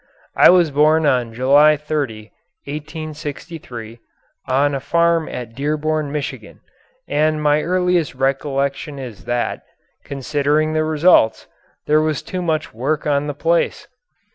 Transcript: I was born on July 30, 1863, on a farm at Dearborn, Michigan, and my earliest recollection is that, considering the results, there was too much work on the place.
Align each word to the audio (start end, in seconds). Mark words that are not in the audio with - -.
I 0.35 0.49
was 0.49 0.71
born 0.71 1.05
on 1.05 1.31
July 1.31 1.77
30, 1.77 2.31
1863, 2.63 3.99
on 4.47 4.73
a 4.73 4.79
farm 4.79 5.29
at 5.29 5.53
Dearborn, 5.53 6.11
Michigan, 6.11 6.61
and 7.07 7.39
my 7.39 7.61
earliest 7.61 8.15
recollection 8.15 8.97
is 8.97 9.25
that, 9.25 9.61
considering 10.03 10.73
the 10.73 10.83
results, 10.85 11.45
there 11.85 12.01
was 12.01 12.23
too 12.23 12.41
much 12.41 12.73
work 12.73 13.05
on 13.05 13.27
the 13.27 13.35
place. 13.35 13.87